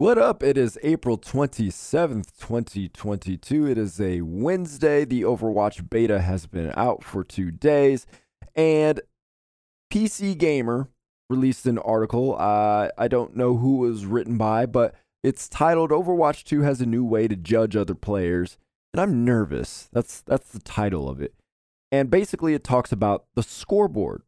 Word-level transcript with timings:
What 0.00 0.16
up? 0.16 0.42
It 0.42 0.56
is 0.56 0.78
April 0.82 1.18
27th, 1.18 2.38
2022. 2.38 3.66
It 3.66 3.76
is 3.76 4.00
a 4.00 4.22
Wednesday. 4.22 5.04
The 5.04 5.20
Overwatch 5.24 5.90
beta 5.90 6.22
has 6.22 6.46
been 6.46 6.72
out 6.74 7.04
for 7.04 7.22
two 7.22 7.50
days. 7.50 8.06
And 8.56 9.02
PC 9.92 10.38
Gamer 10.38 10.88
released 11.28 11.66
an 11.66 11.76
article. 11.76 12.34
Uh, 12.38 12.88
I 12.96 13.08
don't 13.08 13.36
know 13.36 13.58
who 13.58 13.76
was 13.76 14.06
written 14.06 14.38
by, 14.38 14.64
but 14.64 14.94
it's 15.22 15.50
titled 15.50 15.90
Overwatch 15.90 16.44
2 16.44 16.62
has 16.62 16.80
a 16.80 16.86
new 16.86 17.04
way 17.04 17.28
to 17.28 17.36
judge 17.36 17.76
other 17.76 17.94
players. 17.94 18.56
And 18.94 19.02
I'm 19.02 19.22
nervous. 19.22 19.90
That's 19.92 20.22
that's 20.22 20.50
the 20.50 20.60
title 20.60 21.10
of 21.10 21.20
it. 21.20 21.34
And 21.92 22.08
basically 22.10 22.54
it 22.54 22.64
talks 22.64 22.90
about 22.90 23.26
the 23.34 23.42
scoreboard. 23.42 24.22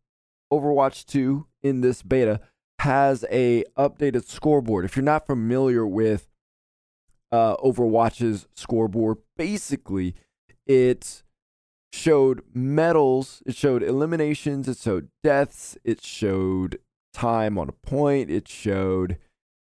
Overwatch 0.53 1.07
2 1.07 1.47
in 1.63 1.81
this 1.81 2.03
beta 2.03 2.41
has 2.83 3.25
a 3.31 3.63
updated 3.79 4.27
scoreboard. 4.27 4.85
If 4.85 4.97
you're 4.97 5.05
not 5.05 5.25
familiar 5.25 5.87
with 5.87 6.29
uh, 7.31 7.57
Overwatch's 7.59 8.49
scoreboard, 8.57 9.19
basically 9.37 10.17
it 10.67 11.23
showed 11.93 12.43
medals, 12.53 13.41
it 13.47 13.55
showed 13.55 13.85
eliminations, 13.85 14.67
it 14.67 14.79
showed 14.79 15.11
deaths, 15.23 15.79
it 15.85 16.03
showed 16.03 16.81
time 17.15 17.57
on 17.57 17.69
a 17.69 17.87
point, 17.87 18.33
it 18.33 18.49
showed 18.49 19.17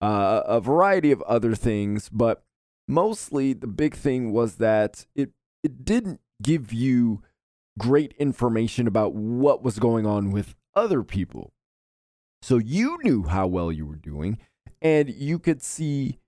uh, 0.01 0.43
a 0.45 0.61
variety 0.61 1.11
of 1.11 1.23
other 1.23 1.55
things, 1.55 2.09
but 2.09 2.43
mostly 2.87 3.53
the 3.53 3.65
big 3.65 3.95
thing 3.95 4.31
was 4.31 4.55
that 4.57 5.07
it 5.15 5.31
it 5.63 5.83
didn't 5.83 6.21
give 6.43 6.71
you 6.71 7.23
great 7.79 8.13
information 8.19 8.85
about 8.85 9.15
what 9.15 9.63
was 9.63 9.79
going 9.79 10.05
on 10.05 10.29
with 10.29 10.55
other 10.75 11.01
people. 11.01 11.53
So 12.41 12.57
you 12.57 12.97
knew 13.03 13.23
how 13.23 13.47
well 13.47 13.71
you 13.71 13.85
were 13.85 13.95
doing, 13.95 14.39
and 14.81 15.09
you 15.09 15.39
could 15.39 15.61
see 15.61 16.19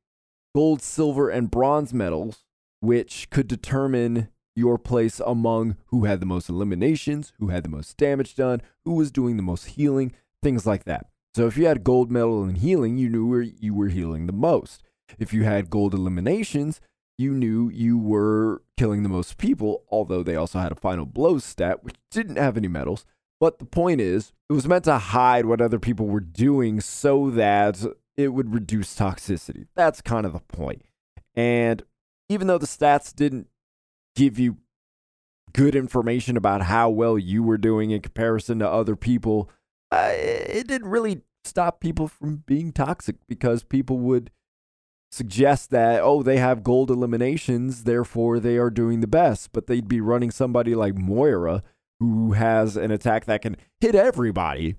gold, 0.54 0.82
silver, 0.82 1.30
and 1.30 1.50
bronze 1.50 1.94
medals, 1.94 2.44
which 2.80 3.30
could 3.30 3.48
determine 3.48 4.30
your 4.56 4.78
place 4.78 5.22
among 5.26 5.78
who 5.88 6.06
had 6.06 6.20
the 6.20 6.26
most 6.26 6.50
eliminations, 6.50 7.32
who 7.40 7.48
had 7.48 7.64
the 7.64 7.70
most 7.70 7.96
damage 7.98 8.36
done, 8.36 8.62
who 8.84 8.94
was 8.94 9.12
doing 9.12 9.38
the 9.38 9.44
most 9.44 9.66
healing, 9.68 10.14
things 10.44 10.66
like 10.66 10.84
that. 10.84 11.08
So 11.34 11.48
if 11.48 11.58
you 11.58 11.66
had 11.66 11.84
gold 11.84 12.12
medal 12.12 12.44
in 12.44 12.56
healing, 12.56 12.98
you 12.98 13.08
knew 13.08 13.26
where 13.26 13.42
you 13.42 13.74
were 13.74 13.88
healing 13.88 14.28
the 14.28 14.34
most. 14.34 14.84
If 15.18 15.34
you 15.34 15.44
had 15.44 15.70
gold 15.70 15.94
eliminations, 15.94 16.82
you 17.18 17.32
knew 17.32 17.70
you 17.70 17.98
were 17.98 18.64
killing 18.78 19.04
the 19.04 19.10
most 19.10 19.38
people, 19.38 19.84
although 19.90 20.24
they 20.24 20.36
also 20.36 20.60
had 20.60 20.72
a 20.72 20.76
final 20.76 21.06
blows 21.06 21.46
stat, 21.46 21.84
which 21.84 21.96
didn't 22.10 22.38
have 22.38 22.58
any 22.58 22.68
medals. 22.68 23.06
But 23.42 23.58
the 23.58 23.66
point 23.66 24.00
is, 24.00 24.34
it 24.50 24.54
was 24.54 24.68
meant 24.68 24.84
to 24.86 25.00
hide 25.00 25.48
what 25.48 25.62
other 25.62 25.80
people 25.80 26.06
were 26.06 26.20
doing 26.20 26.80
so 26.80 27.32
that 27.32 27.84
it 28.16 28.30
would 28.30 28.54
reduce 28.54 28.96
toxicity. 28.96 29.66
That's 29.76 30.00
kind 30.00 30.28
of 30.28 30.34
the 30.34 30.40
point. 30.42 30.84
And 31.34 31.82
even 32.30 32.46
though 32.46 32.60
the 32.60 32.68
stats 32.68 33.16
didn't 33.16 33.48
give 34.16 34.38
you 34.38 34.58
good 35.54 35.76
information 35.76 36.38
about 36.38 36.62
how 36.62 36.92
well 36.92 37.18
you 37.18 37.42
were 37.42 37.58
doing 37.58 37.90
in 37.90 38.02
comparison 38.02 38.60
to 38.60 38.70
other 38.70 38.96
people, 38.96 39.50
uh, 39.92 40.12
it 40.14 40.68
didn't 40.68 40.90
really 40.90 41.22
stop 41.44 41.80
people 41.80 42.08
from 42.08 42.44
being 42.46 42.72
toxic 42.72 43.16
because 43.28 43.64
people 43.64 43.98
would 43.98 44.30
suggest 45.12 45.72
that, 45.72 46.02
oh, 46.04 46.22
they 46.22 46.38
have 46.38 46.64
gold 46.64 46.92
eliminations, 46.92 47.86
therefore 47.86 48.40
they 48.40 48.58
are 48.58 48.70
doing 48.70 49.00
the 49.00 49.08
best. 49.08 49.52
But 49.52 49.66
they'd 49.66 49.88
be 49.88 50.00
running 50.00 50.30
somebody 50.30 50.76
like 50.76 50.94
Moira 50.94 51.64
who 52.02 52.32
has 52.32 52.76
an 52.76 52.90
attack 52.90 53.26
that 53.26 53.44
can 53.44 53.56
hit 53.80 53.94
everybody 53.94 54.76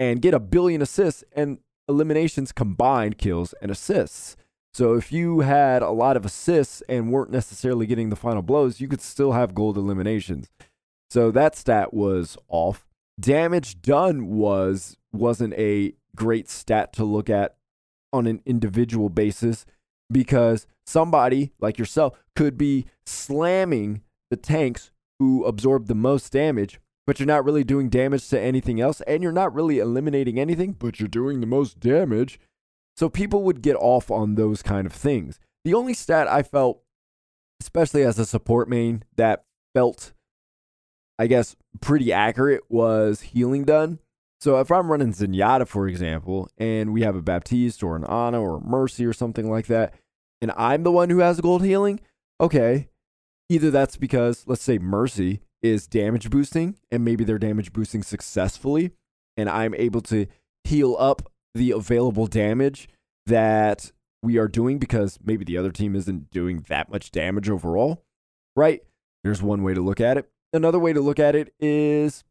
and 0.00 0.22
get 0.22 0.32
a 0.32 0.40
billion 0.40 0.80
assists 0.80 1.22
and 1.32 1.58
eliminations 1.86 2.52
combined 2.52 3.18
kills 3.18 3.52
and 3.60 3.70
assists. 3.70 4.34
So 4.72 4.94
if 4.94 5.12
you 5.12 5.40
had 5.40 5.82
a 5.82 5.90
lot 5.90 6.16
of 6.16 6.24
assists 6.24 6.82
and 6.88 7.12
weren't 7.12 7.30
necessarily 7.30 7.84
getting 7.84 8.08
the 8.08 8.16
final 8.16 8.40
blows, 8.40 8.80
you 8.80 8.88
could 8.88 9.02
still 9.02 9.32
have 9.32 9.54
gold 9.54 9.76
eliminations. 9.76 10.48
So 11.10 11.30
that 11.32 11.54
stat 11.54 11.92
was 11.92 12.38
off. 12.48 12.86
Damage 13.20 13.82
done 13.82 14.28
was 14.28 14.96
wasn't 15.12 15.52
a 15.54 15.92
great 16.16 16.48
stat 16.48 16.94
to 16.94 17.04
look 17.04 17.28
at 17.28 17.56
on 18.10 18.26
an 18.26 18.40
individual 18.46 19.10
basis 19.10 19.66
because 20.10 20.66
somebody 20.86 21.52
like 21.60 21.78
yourself 21.78 22.18
could 22.34 22.56
be 22.56 22.86
slamming 23.04 24.00
the 24.30 24.36
tanks 24.38 24.90
who 25.18 25.44
absorb 25.44 25.86
the 25.86 25.94
most 25.94 26.32
damage, 26.32 26.80
but 27.06 27.18
you're 27.18 27.26
not 27.26 27.44
really 27.44 27.64
doing 27.64 27.88
damage 27.88 28.28
to 28.28 28.40
anything 28.40 28.80
else, 28.80 29.00
and 29.02 29.22
you're 29.22 29.32
not 29.32 29.54
really 29.54 29.78
eliminating 29.78 30.38
anything, 30.38 30.72
but 30.72 30.98
you're 30.98 31.08
doing 31.08 31.40
the 31.40 31.46
most 31.46 31.80
damage. 31.80 32.38
So 32.96 33.08
people 33.08 33.42
would 33.42 33.62
get 33.62 33.76
off 33.76 34.10
on 34.10 34.34
those 34.34 34.62
kind 34.62 34.86
of 34.86 34.92
things. 34.92 35.38
The 35.64 35.74
only 35.74 35.94
stat 35.94 36.28
I 36.28 36.42
felt, 36.42 36.82
especially 37.60 38.02
as 38.02 38.18
a 38.18 38.26
support 38.26 38.68
main, 38.68 39.04
that 39.16 39.44
felt, 39.74 40.12
I 41.18 41.26
guess, 41.26 41.56
pretty 41.80 42.12
accurate 42.12 42.62
was 42.68 43.22
healing 43.22 43.64
done. 43.64 43.98
So 44.40 44.60
if 44.60 44.70
I'm 44.70 44.90
running 44.90 45.12
Zenyatta, 45.12 45.66
for 45.66 45.88
example, 45.88 46.48
and 46.58 46.92
we 46.92 47.02
have 47.02 47.16
a 47.16 47.22
Baptiste 47.22 47.82
or 47.82 47.96
an 47.96 48.04
Ana 48.04 48.40
or 48.40 48.60
Mercy 48.60 49.06
or 49.06 49.12
something 49.12 49.50
like 49.50 49.66
that, 49.68 49.94
and 50.40 50.52
I'm 50.56 50.82
the 50.82 50.92
one 50.92 51.08
who 51.08 51.20
has 51.20 51.40
gold 51.40 51.64
healing, 51.64 52.00
okay, 52.40 52.88
either 53.48 53.70
that's 53.70 53.96
because, 53.96 54.44
let's 54.46 54.62
say, 54.62 54.78
Mercy 54.78 55.40
is 55.62 55.86
damage 55.86 56.30
boosting 56.30 56.76
and 56.90 57.04
maybe 57.04 57.24
they're 57.24 57.38
damage 57.38 57.72
boosting 57.72 58.02
successfully, 58.02 58.92
and 59.36 59.48
I'm 59.48 59.74
able 59.74 60.00
to 60.02 60.26
heal 60.64 60.96
up 60.98 61.30
the 61.54 61.70
available 61.70 62.26
damage 62.26 62.88
that 63.26 63.92
we 64.22 64.38
are 64.38 64.48
doing 64.48 64.78
because 64.78 65.18
maybe 65.24 65.44
the 65.44 65.58
other 65.58 65.70
team 65.70 65.94
isn't 65.94 66.30
doing 66.30 66.64
that 66.68 66.90
much 66.90 67.10
damage 67.10 67.48
overall, 67.48 68.02
right? 68.56 68.82
There's 69.22 69.42
one 69.42 69.62
way 69.62 69.74
to 69.74 69.80
look 69.80 70.00
at 70.00 70.18
it. 70.18 70.30
Another 70.52 70.78
way 70.78 70.92
to 70.92 71.00
look 71.00 71.18
at 71.18 71.34
it 71.34 71.52
is 71.58 72.24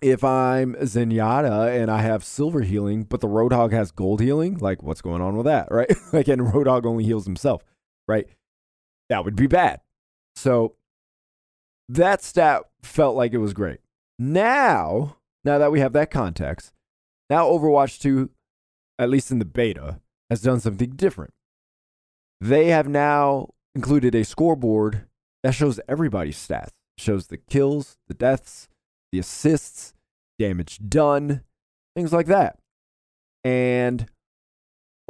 if 0.00 0.24
I'm 0.24 0.74
Zenyatta 0.74 1.80
and 1.80 1.90
I 1.90 2.02
have 2.02 2.24
silver 2.24 2.62
healing, 2.62 3.04
but 3.04 3.20
the 3.20 3.28
Roadhog 3.28 3.72
has 3.72 3.92
gold 3.92 4.20
healing, 4.20 4.58
like 4.58 4.82
what's 4.82 5.00
going 5.00 5.22
on 5.22 5.36
with 5.36 5.46
that, 5.46 5.68
right? 5.70 5.90
like, 6.12 6.28
and 6.28 6.42
Roadhog 6.42 6.84
only 6.84 7.04
heals 7.04 7.24
himself, 7.24 7.62
right? 8.08 8.26
That 9.08 9.24
would 9.24 9.36
be 9.36 9.46
bad. 9.46 9.80
So 10.36 10.74
that 11.88 12.22
stat 12.22 12.62
felt 12.82 13.16
like 13.16 13.32
it 13.32 13.38
was 13.38 13.52
great. 13.52 13.80
Now, 14.18 15.16
now 15.44 15.58
that 15.58 15.72
we 15.72 15.80
have 15.80 15.92
that 15.92 16.10
context, 16.10 16.72
now 17.28 17.46
Overwatch 17.46 18.00
2, 18.00 18.30
at 18.98 19.10
least 19.10 19.30
in 19.30 19.38
the 19.38 19.44
beta, 19.44 20.00
has 20.30 20.42
done 20.42 20.60
something 20.60 20.90
different. 20.90 21.32
They 22.40 22.68
have 22.68 22.88
now 22.88 23.50
included 23.74 24.14
a 24.14 24.24
scoreboard 24.24 25.06
that 25.42 25.54
shows 25.54 25.80
everybody's 25.88 26.36
stats. 26.36 26.70
Shows 26.98 27.28
the 27.28 27.38
kills, 27.38 27.96
the 28.06 28.14
deaths, 28.14 28.68
the 29.12 29.18
assists, 29.18 29.94
damage 30.38 30.78
done, 30.88 31.42
things 31.96 32.12
like 32.12 32.26
that. 32.26 32.58
And 33.44 34.06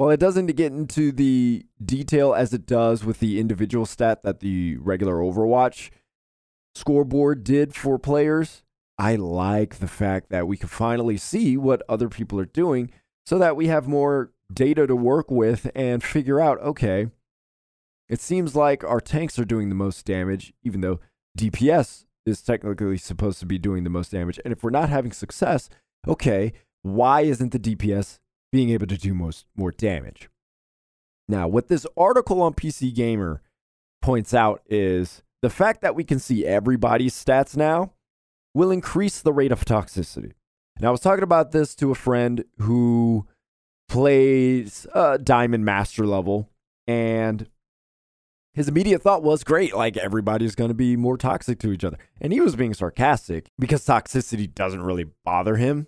well, 0.03 0.11
it 0.11 0.19
doesn't 0.19 0.47
get 0.47 0.73
into 0.73 1.13
the 1.13 1.65
detail 1.81 2.33
as 2.33 2.53
it 2.53 2.65
does 2.65 3.05
with 3.05 3.21
the 3.21 3.39
individual 3.39 3.85
stat 3.85 4.21
that 4.23 4.41
the 4.41 4.75
regular 4.75 5.15
Overwatch 5.15 5.91
scoreboard 6.75 7.45
did 7.45 7.73
for 7.73 7.97
players. 7.97 8.63
I 8.97 9.15
like 9.15 9.79
the 9.79 9.87
fact 9.87 10.29
that 10.29 10.45
we 10.45 10.57
can 10.57 10.67
finally 10.67 11.15
see 11.15 11.55
what 11.55 11.83
other 11.87 12.09
people 12.09 12.37
are 12.37 12.45
doing 12.45 12.91
so 13.25 13.37
that 13.37 13.55
we 13.55 13.67
have 13.67 13.87
more 13.87 14.33
data 14.51 14.85
to 14.87 14.95
work 14.95 15.31
with 15.31 15.71
and 15.73 16.03
figure 16.03 16.41
out 16.41 16.59
okay, 16.59 17.07
it 18.09 18.19
seems 18.19 18.57
like 18.57 18.83
our 18.83 18.99
tanks 18.99 19.39
are 19.39 19.45
doing 19.45 19.69
the 19.69 19.75
most 19.75 20.05
damage, 20.05 20.51
even 20.63 20.81
though 20.81 20.99
DPS 21.39 22.03
is 22.25 22.41
technically 22.41 22.97
supposed 22.97 23.39
to 23.39 23.45
be 23.45 23.57
doing 23.57 23.85
the 23.85 23.89
most 23.89 24.11
damage. 24.11 24.37
And 24.43 24.51
if 24.51 24.63
we're 24.63 24.69
not 24.69 24.89
having 24.89 25.13
success, 25.13 25.69
okay, 26.05 26.51
why 26.81 27.21
isn't 27.21 27.53
the 27.53 27.57
DPS 27.57 28.19
being 28.53 28.69
able 28.69 28.85
to 28.85 28.97
do 28.97 29.15
most 29.15 29.47
more 29.55 29.71
damage. 29.71 30.29
Now, 31.27 31.47
what 31.47 31.69
this 31.69 31.87
article 31.97 32.39
on 32.39 32.53
PC 32.53 32.93
Gamer 32.93 33.41
points 33.99 34.31
out 34.31 34.61
is 34.69 35.23
the 35.41 35.49
fact 35.49 35.81
that 35.81 35.95
we 35.95 36.03
can 36.03 36.19
see 36.19 36.45
everybody's 36.45 37.15
stats 37.15 37.57
now 37.57 37.93
will 38.53 38.69
increase 38.69 39.19
the 39.19 39.33
rate 39.33 39.51
of 39.51 39.65
toxicity. 39.65 40.33
And 40.77 40.85
I 40.85 40.91
was 40.91 40.99
talking 40.99 41.23
about 41.23 41.51
this 41.51 41.73
to 41.75 41.89
a 41.89 41.95
friend 41.95 42.45
who 42.59 43.25
plays 43.89 44.85
uh, 44.93 45.17
Diamond 45.17 45.65
Master 45.65 46.05
level, 46.05 46.47
and 46.85 47.49
his 48.53 48.67
immediate 48.67 49.01
thought 49.01 49.23
was 49.23 49.43
great, 49.43 49.75
like 49.75 49.97
everybody's 49.97 50.53
going 50.53 50.69
to 50.69 50.75
be 50.75 50.95
more 50.95 51.17
toxic 51.17 51.57
to 51.59 51.71
each 51.71 51.83
other. 51.83 51.97
And 52.21 52.31
he 52.31 52.39
was 52.39 52.55
being 52.55 52.75
sarcastic 52.75 53.47
because 53.57 53.83
toxicity 53.83 54.53
doesn't 54.53 54.83
really 54.83 55.07
bother 55.25 55.55
him 55.55 55.87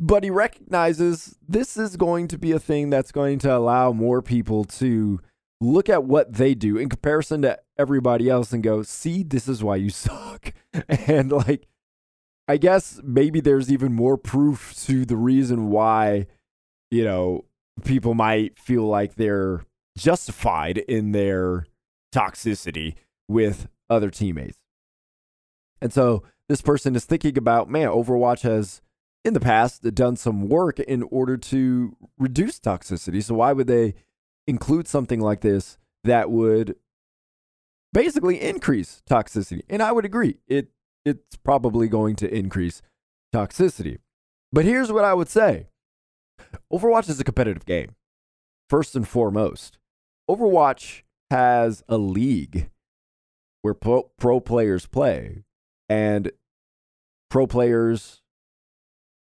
but 0.00 0.24
he 0.24 0.30
recognizes 0.30 1.36
this 1.46 1.76
is 1.76 1.96
going 1.96 2.28
to 2.28 2.38
be 2.38 2.52
a 2.52 2.58
thing 2.58 2.90
that's 2.90 3.12
going 3.12 3.38
to 3.40 3.56
allow 3.56 3.92
more 3.92 4.22
people 4.22 4.64
to 4.64 5.20
look 5.60 5.88
at 5.88 6.04
what 6.04 6.34
they 6.34 6.54
do 6.54 6.76
in 6.76 6.88
comparison 6.88 7.42
to 7.42 7.58
everybody 7.78 8.28
else 8.28 8.52
and 8.52 8.62
go, 8.62 8.82
see, 8.82 9.22
this 9.22 9.48
is 9.48 9.62
why 9.62 9.76
you 9.76 9.90
suck. 9.90 10.52
And 10.88 11.30
like, 11.30 11.68
I 12.48 12.56
guess 12.56 13.00
maybe 13.04 13.40
there's 13.40 13.70
even 13.70 13.92
more 13.92 14.18
proof 14.18 14.74
to 14.86 15.04
the 15.04 15.16
reason 15.16 15.70
why, 15.70 16.26
you 16.90 17.04
know, 17.04 17.44
people 17.84 18.14
might 18.14 18.58
feel 18.58 18.82
like 18.82 19.14
they're 19.14 19.64
justified 19.96 20.78
in 20.78 21.12
their 21.12 21.66
toxicity 22.12 22.94
with 23.28 23.68
other 23.88 24.10
teammates. 24.10 24.58
And 25.80 25.92
so 25.92 26.24
this 26.48 26.60
person 26.60 26.96
is 26.96 27.04
thinking 27.04 27.38
about, 27.38 27.70
man, 27.70 27.88
Overwatch 27.88 28.42
has 28.42 28.82
in 29.24 29.34
the 29.34 29.40
past 29.40 29.82
done 29.94 30.16
some 30.16 30.48
work 30.48 30.78
in 30.78 31.02
order 31.04 31.36
to 31.36 31.96
reduce 32.18 32.60
toxicity. 32.60 33.22
So 33.22 33.34
why 33.34 33.52
would 33.52 33.66
they 33.66 33.94
include 34.46 34.86
something 34.86 35.20
like 35.20 35.40
this 35.40 35.78
that 36.04 36.30
would 36.30 36.76
basically 37.92 38.40
increase 38.40 39.02
toxicity? 39.08 39.62
And 39.68 39.82
I 39.82 39.92
would 39.92 40.04
agree. 40.04 40.36
It 40.46 40.68
it's 41.04 41.36
probably 41.36 41.88
going 41.88 42.16
to 42.16 42.34
increase 42.34 42.82
toxicity. 43.34 43.98
But 44.52 44.64
here's 44.64 44.92
what 44.92 45.04
I 45.04 45.14
would 45.14 45.28
say. 45.28 45.66
Overwatch 46.72 47.08
is 47.08 47.20
a 47.20 47.24
competitive 47.24 47.66
game. 47.66 47.94
First 48.70 48.96
and 48.96 49.06
foremost, 49.06 49.78
Overwatch 50.30 51.02
has 51.30 51.82
a 51.88 51.98
league 51.98 52.70
where 53.62 53.74
pro, 53.74 54.04
pro 54.18 54.40
players 54.40 54.86
play 54.86 55.44
and 55.88 56.30
pro 57.28 57.46
players 57.46 58.22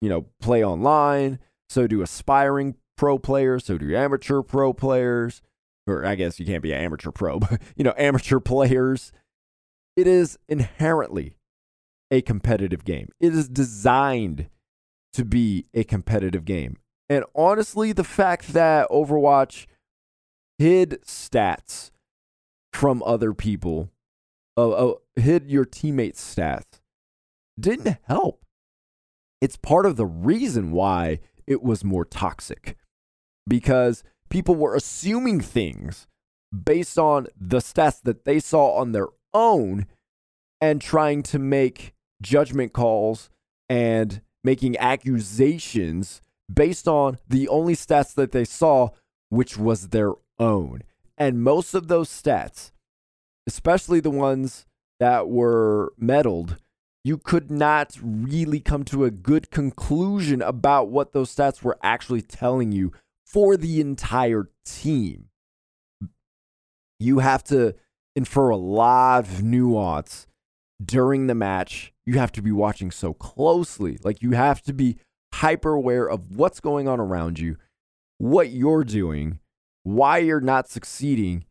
you 0.04 0.10
know 0.10 0.26
play 0.42 0.64
online. 0.64 1.40
So 1.70 1.88
do 1.88 2.02
aspiring 2.02 2.76
pro 2.96 3.18
players 3.18 3.66
so 3.66 3.78
do 3.78 3.96
amateur 3.96 4.42
pro 4.42 4.72
players 4.74 5.42
or 5.88 6.06
i 6.06 6.16
guess 6.16 6.40
you 6.40 6.46
can't 6.46 6.62
be 6.62 6.72
an 6.72 6.82
amateur 6.82 7.12
pro 7.12 7.40
but 7.40 7.62
you 7.76 7.84
know 7.84 7.94
amateur 7.98 8.40
players. 8.40 9.12
It 9.96 10.08
is 10.08 10.40
inherently 10.50 11.36
a 12.10 12.22
competitive 12.22 12.84
game. 12.84 13.10
It 13.20 13.36
is 13.36 13.48
designed 13.48 14.50
to 15.14 15.24
be 15.24 15.68
a 15.72 15.84
competitive 15.84 16.46
game. 16.46 16.78
And 17.10 17.24
honestly 17.36 17.92
the 17.92 18.04
fact 18.04 18.54
that 18.54 18.90
overwatch 18.90 19.68
hid 20.58 21.00
stats 21.06 21.92
from 22.72 23.04
other 23.04 23.34
people 23.34 23.92
uh, 24.58 24.70
uh, 24.70 24.94
hid 25.16 25.50
your 25.50 25.66
teammates' 25.66 26.36
stats 26.36 26.80
didn't 27.60 27.98
help. 28.04 28.43
It's 29.44 29.58
part 29.58 29.86
of 29.86 29.98
the 29.98 30.06
reason 30.06 30.72
why 30.72 31.20
it 31.46 31.62
was 31.62 31.84
more 31.84 32.06
toxic 32.06 32.78
because 33.46 34.02
people 34.30 34.56
were 34.56 34.74
assuming 34.74 35.42
things 35.42 36.08
based 36.52 36.98
on 36.98 37.28
the 37.36 37.58
stats 37.58 38.02
that 38.04 38.24
they 38.24 38.40
saw 38.40 38.78
on 38.78 38.94
their 38.94 39.08
own 39.34 39.88
and 40.62 40.80
trying 40.80 41.24
to 41.24 41.40
make 41.40 41.94
judgment 42.22 42.72
calls 42.72 43.30
and 43.68 44.22
making 44.46 44.78
accusations 44.78 46.22
based 46.54 46.88
on 46.88 47.18
the 47.28 47.50
only 47.50 47.76
stats 47.76 48.14
that 48.14 48.32
they 48.32 48.46
saw, 48.46 48.92
which 49.28 49.58
was 49.58 49.90
their 49.90 50.14
own. 50.40 50.84
And 51.18 51.44
most 51.44 51.74
of 51.74 51.90
those 51.90 52.08
stats 52.08 52.72
especially 53.48 54.00
the 54.00 54.10
ones 54.10 54.66
that 55.00 55.28
were 55.28 55.94
medaled, 56.02 56.58
you 57.04 57.18
could 57.18 57.52
not 57.52 57.98
really 58.02 58.60
come 58.60 58.84
to 58.86 59.04
a 59.04 59.12
good 59.12 59.52
conclusion 59.52 60.42
about 60.42 60.90
what 60.90 61.12
those 61.12 61.36
stats 61.36 61.62
were 61.62 61.78
actually 61.84 62.22
telling 62.22 62.72
you 62.72 62.94
for 63.26 63.58
the 63.58 63.82
entire 63.82 64.50
team. 64.66 65.30
You 67.00 67.20
have 67.20 67.44
to 67.46 67.76
infer 68.16 68.50
a 68.50 68.58
lot 68.58 69.26
of 69.26 69.44
nuance 69.44 70.28
during 70.84 71.28
the 71.28 71.36
match. 71.36 71.94
You 72.06 72.20
have 72.20 72.32
to 72.34 72.42
be 72.42 72.52
watching 72.52 72.92
so 72.92 73.14
closely. 73.14 73.98
Like 74.04 74.22
you 74.22 74.32
have 74.32 74.62
to 74.64 74.74
be 74.74 74.98
hyper 75.34 75.74
aware 75.74 76.10
of 76.10 76.38
what's 76.38 76.60
going 76.60 76.88
on 76.88 77.00
around 77.00 77.40
you, 77.40 77.58
what 78.18 78.52
you're 78.52 78.84
doing, 78.84 79.40
why 79.84 80.20
you're 80.20 80.40
not 80.40 80.70
succeeding, 80.70 81.44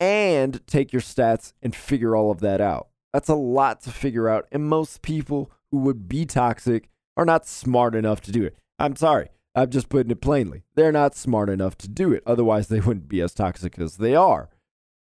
and 0.00 0.66
take 0.66 0.92
your 0.92 1.02
stats 1.02 1.52
and 1.62 1.76
figure 1.76 2.16
all 2.16 2.30
of 2.30 2.40
that 2.40 2.60
out. 2.60 2.88
That's 3.12 3.28
a 3.28 3.34
lot 3.34 3.80
to 3.82 3.90
figure 3.90 4.28
out. 4.28 4.46
And 4.52 4.64
most 4.64 5.02
people 5.02 5.50
who 5.70 5.78
would 5.78 6.08
be 6.08 6.26
toxic 6.26 6.88
are 7.16 7.24
not 7.24 7.46
smart 7.46 7.94
enough 7.94 8.20
to 8.22 8.32
do 8.32 8.44
it. 8.44 8.56
I'm 8.78 8.96
sorry. 8.96 9.28
I'm 9.54 9.70
just 9.70 9.88
putting 9.88 10.12
it 10.12 10.20
plainly. 10.20 10.62
They're 10.74 10.92
not 10.92 11.16
smart 11.16 11.48
enough 11.48 11.76
to 11.78 11.88
do 11.88 12.12
it. 12.12 12.22
Otherwise, 12.26 12.68
they 12.68 12.80
wouldn't 12.80 13.08
be 13.08 13.20
as 13.20 13.34
toxic 13.34 13.78
as 13.78 13.96
they 13.96 14.14
are. 14.14 14.48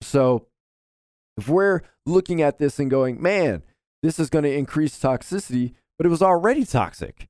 So, 0.00 0.46
if 1.36 1.48
we're 1.48 1.82
looking 2.06 2.42
at 2.42 2.58
this 2.58 2.78
and 2.78 2.90
going, 2.90 3.20
man, 3.20 3.62
this 4.02 4.18
is 4.18 4.30
going 4.30 4.44
to 4.44 4.52
increase 4.52 4.98
toxicity, 4.98 5.74
but 5.96 6.06
it 6.06 6.10
was 6.10 6.22
already 6.22 6.64
toxic. 6.64 7.28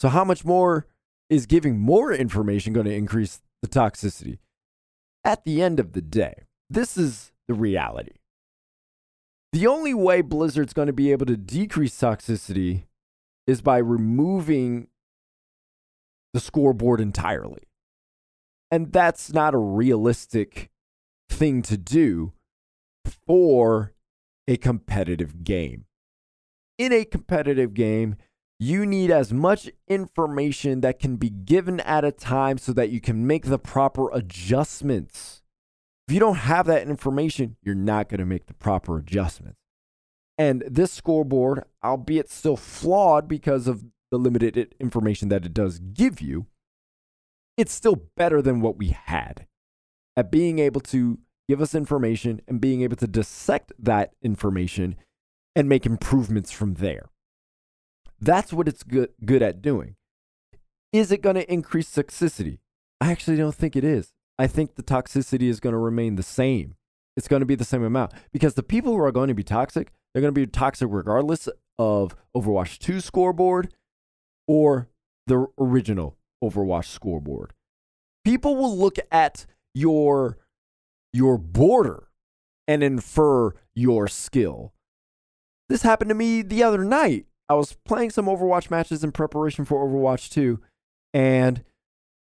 So, 0.00 0.08
how 0.08 0.24
much 0.24 0.44
more 0.44 0.86
is 1.30 1.46
giving 1.46 1.78
more 1.78 2.12
information 2.12 2.72
going 2.72 2.86
to 2.86 2.94
increase 2.94 3.40
the 3.60 3.68
toxicity? 3.68 4.38
At 5.24 5.44
the 5.44 5.62
end 5.62 5.78
of 5.78 5.92
the 5.92 6.02
day, 6.02 6.46
this 6.68 6.96
is 6.96 7.30
the 7.46 7.54
reality. 7.54 8.14
The 9.52 9.66
only 9.66 9.92
way 9.92 10.22
Blizzard's 10.22 10.72
going 10.72 10.86
to 10.86 10.94
be 10.94 11.12
able 11.12 11.26
to 11.26 11.36
decrease 11.36 11.98
toxicity 12.00 12.84
is 13.46 13.60
by 13.60 13.78
removing 13.78 14.88
the 16.32 16.40
scoreboard 16.40 17.00
entirely. 17.00 17.64
And 18.70 18.92
that's 18.92 19.32
not 19.32 19.54
a 19.54 19.58
realistic 19.58 20.70
thing 21.28 21.60
to 21.62 21.76
do 21.76 22.32
for 23.26 23.92
a 24.48 24.56
competitive 24.56 25.44
game. 25.44 25.84
In 26.78 26.90
a 26.90 27.04
competitive 27.04 27.74
game, 27.74 28.16
you 28.58 28.86
need 28.86 29.10
as 29.10 29.32
much 29.32 29.68
information 29.88 30.80
that 30.80 30.98
can 30.98 31.16
be 31.16 31.28
given 31.28 31.80
at 31.80 32.04
a 32.04 32.12
time 32.12 32.56
so 32.56 32.72
that 32.72 32.90
you 32.90 33.00
can 33.00 33.26
make 33.26 33.44
the 33.44 33.58
proper 33.58 34.10
adjustments 34.12 35.41
if 36.08 36.14
you 36.14 36.20
don't 36.20 36.36
have 36.36 36.66
that 36.66 36.88
information, 36.88 37.56
you're 37.62 37.74
not 37.74 38.08
going 38.08 38.20
to 38.20 38.26
make 38.26 38.46
the 38.46 38.54
proper 38.54 38.98
adjustments. 38.98 39.58
And 40.38 40.64
this 40.68 40.92
scoreboard, 40.92 41.64
albeit 41.84 42.30
still 42.30 42.56
flawed 42.56 43.28
because 43.28 43.68
of 43.68 43.84
the 44.10 44.18
limited 44.18 44.74
information 44.80 45.28
that 45.28 45.46
it 45.46 45.54
does 45.54 45.78
give 45.78 46.20
you, 46.20 46.46
it's 47.56 47.72
still 47.72 48.02
better 48.16 48.42
than 48.42 48.60
what 48.60 48.76
we 48.76 48.88
had 48.88 49.46
at 50.16 50.30
being 50.30 50.58
able 50.58 50.80
to 50.80 51.18
give 51.48 51.60
us 51.60 51.74
information 51.74 52.40
and 52.48 52.60
being 52.60 52.82
able 52.82 52.96
to 52.96 53.06
dissect 53.06 53.72
that 53.78 54.12
information 54.22 54.96
and 55.54 55.68
make 55.68 55.86
improvements 55.86 56.50
from 56.50 56.74
there. 56.74 57.10
That's 58.20 58.52
what 58.52 58.68
it's 58.68 58.82
good, 58.82 59.10
good 59.24 59.42
at 59.42 59.62
doing. 59.62 59.96
Is 60.92 61.10
it 61.10 61.22
going 61.22 61.36
to 61.36 61.52
increase 61.52 61.94
toxicity? 61.94 62.58
I 63.00 63.10
actually 63.10 63.36
don't 63.36 63.54
think 63.54 63.76
it 63.76 63.84
is. 63.84 64.12
I 64.42 64.48
think 64.48 64.74
the 64.74 64.82
toxicity 64.82 65.42
is 65.42 65.60
going 65.60 65.72
to 65.72 65.78
remain 65.78 66.16
the 66.16 66.22
same. 66.24 66.74
It's 67.16 67.28
going 67.28 67.40
to 67.40 67.46
be 67.46 67.54
the 67.54 67.64
same 67.64 67.84
amount 67.84 68.10
because 68.32 68.54
the 68.54 68.64
people 68.64 68.92
who 68.92 68.98
are 68.98 69.12
going 69.12 69.28
to 69.28 69.34
be 69.34 69.44
toxic, 69.44 69.92
they're 70.12 70.20
going 70.20 70.34
to 70.34 70.40
be 70.40 70.48
toxic 70.48 70.88
regardless 70.90 71.48
of 71.78 72.16
Overwatch 72.36 72.80
2 72.80 72.98
scoreboard 72.98 73.72
or 74.48 74.88
the 75.28 75.46
original 75.60 76.16
Overwatch 76.42 76.86
scoreboard. 76.86 77.52
People 78.24 78.56
will 78.56 78.76
look 78.76 78.98
at 79.12 79.46
your 79.76 80.38
your 81.12 81.38
border 81.38 82.08
and 82.66 82.82
infer 82.82 83.52
your 83.76 84.08
skill. 84.08 84.72
This 85.68 85.82
happened 85.82 86.08
to 86.08 86.16
me 86.16 86.42
the 86.42 86.64
other 86.64 86.82
night. 86.82 87.26
I 87.48 87.54
was 87.54 87.76
playing 87.84 88.10
some 88.10 88.26
Overwatch 88.26 88.72
matches 88.72 89.04
in 89.04 89.12
preparation 89.12 89.64
for 89.64 89.86
Overwatch 89.86 90.30
2 90.30 90.58
and 91.14 91.62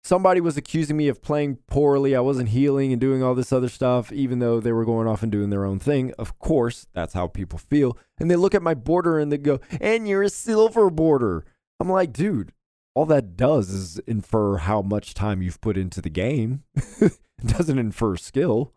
somebody 0.04 0.42
was 0.42 0.58
accusing 0.58 0.98
me 0.98 1.08
of 1.08 1.22
playing 1.22 1.58
poorly. 1.68 2.16
I 2.16 2.20
wasn't 2.20 2.50
healing 2.50 2.92
and 2.92 3.02
doing 3.02 3.24
all 3.24 3.36
this 3.36 3.52
other 3.52 3.70
stuff, 3.70 4.12
even 4.12 4.40
though 4.40 4.60
they 4.60 4.72
were 4.72 4.86
going 4.86 5.08
off 5.08 5.24
and 5.24 5.32
doing 5.32 5.50
their 5.50 5.66
own 5.66 5.80
thing. 5.80 6.14
Of 6.18 6.40
course, 6.40 6.88
that's 6.94 7.14
how 7.14 7.28
people 7.28 7.60
feel. 7.60 7.98
And 8.20 8.30
they 8.30 8.36
look 8.36 8.56
at 8.56 8.62
my 8.62 8.74
border 8.74 9.20
and 9.20 9.32
they 9.32 9.38
go, 9.38 9.60
and 9.80 10.08
you're 10.08 10.24
a 10.24 10.30
silver 10.30 10.90
border. 10.90 11.46
I'm 11.80 11.90
like, 11.90 12.14
dude, 12.14 12.54
all 12.96 13.06
that 13.06 13.38
does 13.38 13.70
is 13.70 14.00
infer 14.00 14.58
how 14.58 14.82
much 14.82 15.14
time 15.14 15.42
you've 15.42 15.62
put 15.62 15.78
into 15.78 16.02
the 16.02 16.10
game. 16.10 16.64
it 16.76 17.18
doesn't 17.46 17.80
infer 17.80 18.18
skill. 18.18 18.74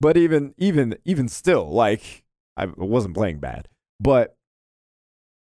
But 0.00 0.16
even 0.16 0.54
even 0.58 0.96
even 1.04 1.28
still, 1.28 1.68
like 1.70 2.24
I 2.56 2.66
wasn't 2.66 3.14
playing 3.14 3.38
bad. 3.38 3.68
But 4.00 4.36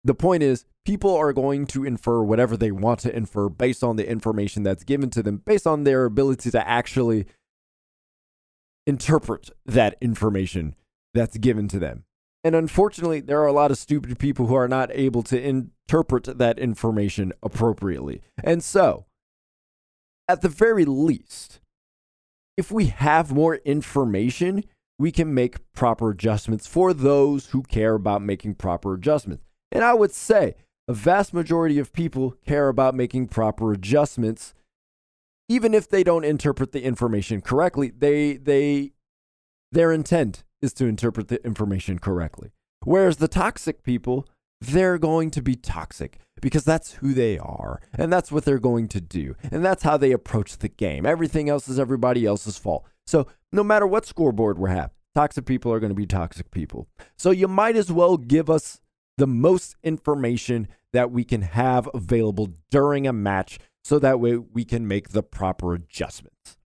the 0.04 0.14
point 0.14 0.42
is 0.42 0.64
people 0.88 1.14
are 1.14 1.34
going 1.34 1.66
to 1.66 1.84
infer 1.84 2.22
whatever 2.22 2.56
they 2.56 2.70
want 2.70 2.98
to 2.98 3.14
infer 3.14 3.50
based 3.50 3.84
on 3.84 3.96
the 3.96 4.08
information 4.08 4.62
that's 4.62 4.84
given 4.84 5.10
to 5.10 5.22
them, 5.22 5.36
based 5.44 5.66
on 5.66 5.84
their 5.84 6.06
ability 6.06 6.50
to 6.50 6.66
actually 6.66 7.26
interpret 8.86 9.50
that 9.66 9.98
information 10.00 10.74
that's 11.12 11.36
given 11.36 11.68
to 11.68 11.78
them. 11.78 12.04
And 12.42 12.54
unfortunately, 12.54 13.20
there 13.20 13.38
are 13.42 13.46
a 13.46 13.52
lot 13.52 13.70
of 13.70 13.76
stupid 13.76 14.18
people 14.18 14.46
who 14.46 14.54
are 14.54 14.66
not 14.66 14.88
able 14.94 15.22
to 15.24 15.38
interpret 15.38 16.38
that 16.38 16.58
information 16.58 17.34
appropriately. 17.42 18.22
And 18.42 18.64
so, 18.64 19.04
at 20.26 20.40
the 20.40 20.48
very 20.48 20.86
least, 20.86 21.60
if 22.56 22.72
we 22.72 22.86
have 22.86 23.30
more 23.30 23.56
information, 23.56 24.64
we 24.98 25.12
can 25.12 25.34
make 25.34 25.70
proper 25.74 26.08
adjustments 26.08 26.66
for 26.66 26.94
those 26.94 27.48
who 27.48 27.62
care 27.62 27.92
about 27.92 28.22
making 28.22 28.54
proper 28.54 28.94
adjustments. 28.94 29.44
And 29.70 29.84
I 29.84 29.92
would 29.92 30.12
say 30.12 30.54
a 30.88 30.94
vast 30.94 31.32
majority 31.34 31.78
of 31.78 31.92
people 31.92 32.34
care 32.44 32.68
about 32.68 32.94
making 32.94 33.28
proper 33.28 33.72
adjustments 33.72 34.54
even 35.48 35.72
if 35.74 35.88
they 35.88 36.04
don't 36.04 36.24
interpret 36.24 36.72
the 36.72 36.82
information 36.82 37.40
correctly, 37.40 37.90
they 37.96 38.36
they 38.36 38.92
their 39.72 39.92
intent 39.92 40.44
is 40.60 40.72
to 40.74 40.86
interpret 40.86 41.28
the 41.28 41.44
information 41.44 41.98
correctly. 41.98 42.50
Whereas 42.84 43.16
the 43.16 43.28
toxic 43.28 43.82
people, 43.82 44.28
they're 44.60 44.98
going 44.98 45.30
to 45.32 45.42
be 45.42 45.56
toxic 45.56 46.18
because 46.40 46.64
that's 46.64 46.94
who 46.94 47.14
they 47.14 47.38
are 47.38 47.80
and 47.94 48.12
that's 48.12 48.30
what 48.30 48.44
they're 48.44 48.58
going 48.58 48.88
to 48.88 49.00
do. 49.00 49.34
And 49.50 49.64
that's 49.64 49.82
how 49.82 49.96
they 49.96 50.12
approach 50.12 50.58
the 50.58 50.68
game. 50.68 51.06
Everything 51.06 51.48
else 51.48 51.68
is 51.68 51.78
everybody 51.78 52.26
else's 52.26 52.58
fault. 52.58 52.84
So, 53.06 53.26
no 53.52 53.64
matter 53.64 53.86
what 53.86 54.06
scoreboard 54.06 54.58
we 54.58 54.70
have, 54.70 54.90
toxic 55.14 55.46
people 55.46 55.72
are 55.72 55.80
going 55.80 55.90
to 55.90 55.96
be 55.96 56.06
toxic 56.06 56.50
people. 56.50 56.88
So, 57.16 57.30
you 57.30 57.48
might 57.48 57.76
as 57.76 57.90
well 57.90 58.16
give 58.16 58.50
us 58.50 58.80
the 59.16 59.26
most 59.26 59.76
information 59.82 60.68
that 60.92 61.10
we 61.10 61.24
can 61.24 61.42
have 61.42 61.88
available 61.92 62.54
during 62.70 63.06
a 63.06 63.12
match 63.12 63.58
so 63.84 63.98
that 63.98 64.20
way 64.20 64.36
we 64.36 64.64
can 64.64 64.86
make 64.86 65.10
the 65.10 65.22
proper 65.22 65.74
adjustments. 65.74 66.58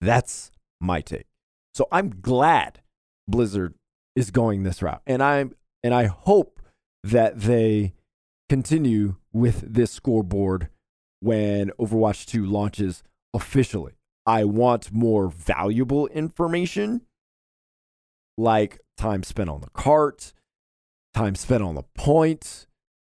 That's 0.00 0.50
my 0.80 1.00
take. 1.00 1.26
So 1.74 1.88
I'm 1.90 2.20
glad 2.20 2.82
Blizzard 3.26 3.74
is 4.14 4.30
going 4.30 4.62
this 4.62 4.82
route. 4.82 5.02
And 5.06 5.22
I'm 5.22 5.54
and 5.82 5.92
I 5.92 6.06
hope 6.06 6.60
that 7.02 7.40
they 7.40 7.94
continue 8.48 9.16
with 9.32 9.74
this 9.74 9.90
scoreboard 9.90 10.68
when 11.20 11.70
Overwatch 11.78 12.26
2 12.26 12.44
launches 12.44 13.02
officially. 13.34 13.94
I 14.26 14.44
want 14.44 14.92
more 14.92 15.28
valuable 15.28 16.06
information 16.08 17.02
like 18.38 18.80
time 18.96 19.22
spent 19.22 19.50
on 19.50 19.60
the 19.60 19.70
cart, 19.70 20.32
time 21.12 21.34
spent 21.34 21.62
on 21.62 21.74
the 21.74 21.84
point, 21.94 22.66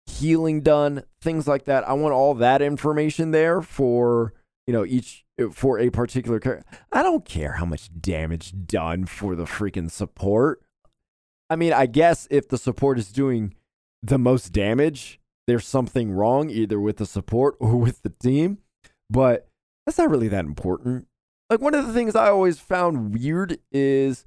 healing 0.06 0.62
done, 0.62 1.04
things 1.22 1.48
like 1.48 1.66
that. 1.66 1.88
I 1.88 1.94
want 1.94 2.14
all 2.14 2.34
that 2.36 2.62
information 2.62 3.32
there 3.32 3.62
for, 3.62 4.34
you 4.68 4.74
know, 4.74 4.86
each 4.86 5.26
for 5.52 5.80
a 5.80 5.90
particular 5.90 6.40
character. 6.40 6.66
I 6.92 7.02
don't 7.04 7.26
care 7.26 7.54
how 7.54 7.66
much 7.66 7.90
damage 8.00 8.54
done 8.66 9.06
for 9.06 9.36
the 9.36 9.46
freaking 9.46 9.90
support. 9.90 10.62
I 11.50 11.56
mean, 11.56 11.74
I 11.74 11.86
guess 11.86 12.28
if 12.30 12.48
the 12.48 12.58
support 12.58 12.98
is 13.00 13.12
doing 13.12 13.56
the 14.04 14.18
most 14.18 14.54
damage, 14.54 15.20
there's 15.48 15.68
something 15.68 16.12
wrong 16.12 16.50
either 16.50 16.80
with 16.80 16.98
the 16.98 17.06
support 17.06 17.56
or 17.60 17.76
with 17.76 18.04
the 18.04 18.14
team, 18.22 18.60
but 19.10 19.48
that's 19.86 19.98
not 19.98 20.10
really 20.10 20.28
that 20.28 20.46
important. 20.46 21.08
Like 21.50 21.62
one 21.62 21.76
of 21.76 21.86
the 21.86 21.94
things 21.94 22.16
I 22.16 22.30
always 22.30 22.60
found 22.60 23.14
weird 23.14 23.60
is 23.72 24.26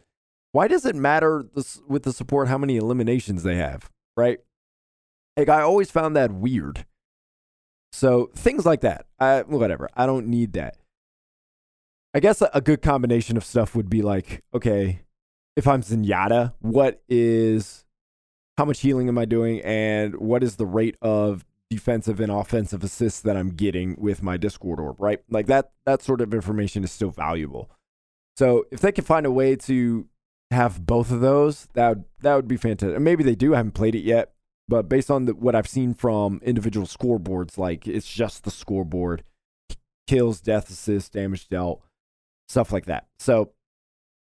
why 0.52 0.68
does 0.68 0.84
it 0.84 0.94
matter 0.94 1.44
this, 1.54 1.80
with 1.88 2.02
the 2.02 2.12
support 2.12 2.48
how 2.48 2.58
many 2.58 2.76
eliminations 2.76 3.42
they 3.42 3.56
have, 3.56 3.90
right? 4.16 4.40
Like 5.36 5.48
I 5.48 5.62
always 5.62 5.90
found 5.90 6.16
that 6.16 6.32
weird. 6.32 6.86
So 7.92 8.30
things 8.34 8.66
like 8.66 8.80
that, 8.80 9.06
I, 9.20 9.42
whatever. 9.42 9.88
I 9.94 10.06
don't 10.06 10.26
need 10.26 10.52
that. 10.54 10.76
I 12.12 12.20
guess 12.20 12.42
a, 12.52 12.60
good 12.60 12.80
combination 12.80 13.36
of 13.36 13.44
stuff 13.44 13.74
would 13.74 13.90
be 13.90 14.00
like, 14.00 14.42
okay, 14.54 15.00
if 15.56 15.66
I'm 15.66 15.82
Zenyatta, 15.82 16.52
what 16.60 17.02
is 17.08 17.84
how 18.56 18.64
much 18.64 18.80
healing 18.80 19.08
am 19.08 19.18
I 19.18 19.24
doing, 19.24 19.60
and 19.62 20.16
what 20.16 20.44
is 20.44 20.56
the 20.56 20.66
rate 20.66 20.96
of 21.02 21.44
defensive 21.70 22.20
and 22.20 22.30
offensive 22.30 22.84
assists 22.84 23.20
that 23.22 23.36
I'm 23.36 23.50
getting 23.50 23.96
with 23.98 24.22
my 24.22 24.36
Discord 24.36 24.78
orb, 24.78 25.00
right? 25.00 25.20
Like 25.28 25.46
that 25.46 25.72
that 25.86 26.02
sort 26.02 26.20
of 26.20 26.32
information 26.32 26.84
is 26.84 26.92
still 26.92 27.10
valuable. 27.10 27.68
So 28.36 28.66
if 28.70 28.80
they 28.80 28.92
can 28.92 29.04
find 29.04 29.26
a 29.26 29.32
way 29.32 29.56
to 29.56 30.06
have 30.52 30.86
both 30.86 31.10
of 31.10 31.20
those, 31.20 31.66
that 31.74 31.88
would, 31.88 32.04
that 32.22 32.34
would 32.36 32.48
be 32.48 32.56
fantastic. 32.56 33.00
Maybe 33.00 33.24
they 33.24 33.34
do. 33.34 33.54
I 33.54 33.56
haven't 33.56 33.72
played 33.72 33.96
it 33.96 34.04
yet, 34.04 34.33
but 34.68 34.88
based 34.88 35.10
on 35.10 35.26
the, 35.26 35.34
what 35.34 35.54
I've 35.54 35.68
seen 35.68 35.94
from 35.94 36.40
individual 36.42 36.86
scoreboards, 36.86 37.58
like 37.58 37.86
it's 37.86 38.10
just 38.10 38.44
the 38.44 38.50
scoreboard, 38.50 39.24
kills, 40.06 40.40
death 40.40 40.70
assists, 40.70 41.10
damage 41.10 41.48
dealt, 41.48 41.82
stuff 42.48 42.72
like 42.72 42.86
that. 42.86 43.06
So 43.18 43.50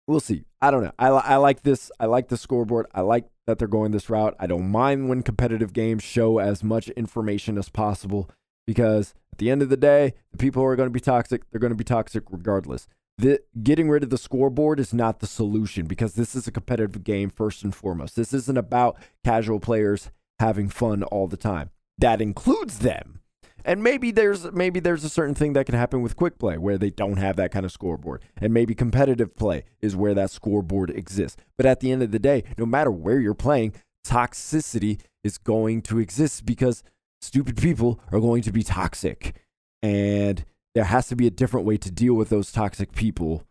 we'll 0.06 0.20
see. 0.20 0.44
I 0.60 0.70
don't 0.70 0.82
know. 0.82 0.92
I, 0.98 1.08
I 1.08 1.36
like 1.36 1.62
this. 1.62 1.90
I 2.00 2.06
like 2.06 2.28
the 2.28 2.36
scoreboard. 2.36 2.86
I 2.94 3.02
like 3.02 3.26
that 3.46 3.58
they're 3.58 3.68
going 3.68 3.92
this 3.92 4.08
route. 4.08 4.34
I 4.38 4.46
don't 4.46 4.70
mind 4.70 5.08
when 5.08 5.22
competitive 5.22 5.72
games 5.72 6.02
show 6.02 6.38
as 6.38 6.64
much 6.64 6.88
information 6.90 7.58
as 7.58 7.68
possible 7.68 8.30
because 8.66 9.14
at 9.32 9.38
the 9.38 9.50
end 9.50 9.62
of 9.62 9.68
the 9.68 9.76
day, 9.76 10.14
the 10.32 10.38
people 10.38 10.62
who 10.62 10.68
are 10.68 10.76
going 10.76 10.88
to 10.88 10.92
be 10.92 11.00
toxic, 11.00 11.42
they're 11.50 11.60
going 11.60 11.72
to 11.72 11.76
be 11.76 11.84
toxic 11.84 12.24
regardless. 12.30 12.86
The, 13.16 13.40
getting 13.62 13.88
rid 13.88 14.02
of 14.02 14.10
the 14.10 14.18
scoreboard 14.18 14.80
is 14.80 14.92
not 14.92 15.20
the 15.20 15.26
solution 15.26 15.86
because 15.86 16.14
this 16.14 16.34
is 16.34 16.48
a 16.48 16.52
competitive 16.52 17.04
game 17.04 17.30
first 17.30 17.62
and 17.62 17.74
foremost. 17.74 18.16
This 18.16 18.34
isn't 18.34 18.58
about 18.58 18.96
casual 19.24 19.60
players 19.60 20.10
having 20.40 20.68
fun 20.68 21.04
all 21.04 21.28
the 21.28 21.36
time. 21.36 21.70
That 21.98 22.20
includes 22.20 22.80
them. 22.80 23.20
And 23.64 23.82
maybe 23.82 24.10
there's 24.10 24.52
maybe 24.52 24.78
there's 24.78 25.04
a 25.04 25.08
certain 25.08 25.34
thing 25.34 25.54
that 25.54 25.64
can 25.64 25.74
happen 25.74 26.02
with 26.02 26.16
quick 26.16 26.38
play 26.38 26.58
where 26.58 26.76
they 26.76 26.90
don't 26.90 27.16
have 27.16 27.36
that 27.36 27.50
kind 27.50 27.64
of 27.64 27.72
scoreboard. 27.72 28.22
And 28.36 28.52
maybe 28.52 28.74
competitive 28.74 29.34
play 29.36 29.64
is 29.80 29.96
where 29.96 30.12
that 30.14 30.30
scoreboard 30.30 30.90
exists. 30.90 31.40
But 31.56 31.66
at 31.66 31.80
the 31.80 31.90
end 31.90 32.02
of 32.02 32.10
the 32.10 32.18
day, 32.18 32.44
no 32.58 32.66
matter 32.66 32.90
where 32.90 33.20
you're 33.20 33.32
playing, 33.32 33.72
toxicity 34.06 35.00
is 35.22 35.38
going 35.38 35.80
to 35.82 35.98
exist 35.98 36.44
because 36.44 36.82
stupid 37.22 37.56
people 37.56 38.00
are 38.12 38.20
going 38.20 38.42
to 38.42 38.52
be 38.52 38.62
toxic. 38.62 39.34
And 39.82 40.44
there 40.74 40.84
has 40.84 41.08
to 41.08 41.16
be 41.16 41.26
a 41.26 41.30
different 41.30 41.66
way 41.66 41.76
to 41.76 41.90
deal 41.90 42.14
with 42.14 42.28
those 42.28 42.50
toxic 42.50 42.92
people 42.92 43.44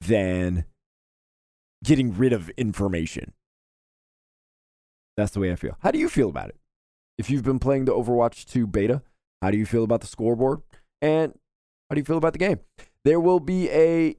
than 0.00 0.64
getting 1.84 2.16
rid 2.16 2.32
of 2.32 2.50
information. 2.50 3.32
That's 5.16 5.32
the 5.32 5.40
way 5.40 5.52
I 5.52 5.56
feel. 5.56 5.76
How 5.80 5.90
do 5.90 5.98
you 5.98 6.08
feel 6.08 6.28
about 6.28 6.50
it? 6.50 6.56
If 7.16 7.30
you've 7.30 7.44
been 7.44 7.58
playing 7.58 7.84
the 7.84 7.92
Overwatch 7.92 8.44
2 8.46 8.66
beta, 8.66 9.02
how 9.42 9.50
do 9.50 9.58
you 9.58 9.66
feel 9.66 9.84
about 9.84 10.00
the 10.00 10.06
scoreboard? 10.06 10.62
And 11.02 11.34
how 11.88 11.94
do 11.94 12.00
you 12.00 12.04
feel 12.04 12.18
about 12.18 12.32
the 12.32 12.38
game? 12.38 12.60
There 13.04 13.20
will 13.20 13.40
be 13.40 13.70
a 13.70 14.16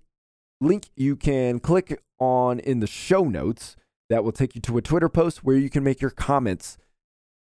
link 0.62 0.90
you 0.96 1.16
can 1.16 1.60
click 1.60 2.02
on 2.20 2.60
in 2.60 2.80
the 2.80 2.88
show 2.88 3.24
notes 3.24 3.76
that 4.10 4.24
will 4.24 4.32
take 4.32 4.56
you 4.56 4.62
to 4.62 4.78
a 4.78 4.82
Twitter 4.82 5.08
post 5.08 5.44
where 5.44 5.56
you 5.56 5.70
can 5.70 5.84
make 5.84 6.02
your 6.02 6.12
comments 6.12 6.78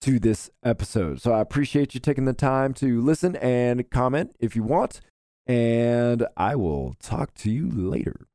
to 0.02 0.20
this 0.20 0.50
episode. 0.64 1.22
So 1.22 1.32
I 1.34 1.40
appreciate 1.40 1.94
you 1.94 2.00
taking 2.00 2.26
the 2.26 2.34
time 2.34 2.74
to 2.76 3.02
listen 3.02 3.36
and 3.38 3.90
comment 3.90 4.36
if 4.40 4.56
you 4.56 4.64
want. 4.64 5.02
And 5.48 6.28
I 6.38 6.56
will 6.56 6.96
talk 7.02 7.34
to 7.36 7.52
you 7.52 7.70
later. 7.70 8.28